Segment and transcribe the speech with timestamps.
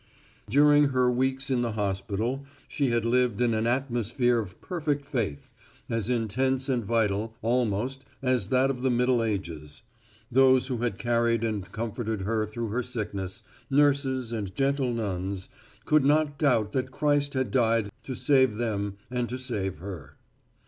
[0.49, 5.53] During her weeks in the hospital she had lived in an atmosphere of perfect faith,
[5.91, 9.83] as intense and vital, almost, as that of the middle ages.
[10.31, 15.49] Those who had carried and comforted her through her sickness, nurses and gentle nuns,
[15.85, 20.15] could not doubt that Christ had died to save them and to save her.